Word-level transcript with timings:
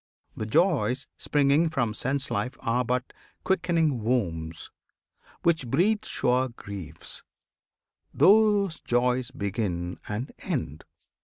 The 0.35 0.47
joys 0.47 1.05
Springing 1.19 1.69
from 1.69 1.93
sense 1.93 2.31
life 2.31 2.55
are 2.61 2.83
but 2.83 3.13
quickening 3.43 4.01
wombs 4.01 4.71
Which 5.43 5.67
breed 5.67 6.05
sure 6.05 6.49
griefs: 6.49 7.21
those 8.11 8.79
joys 8.79 9.29
begin 9.29 9.99
and 10.07 10.31
end! 10.39 10.85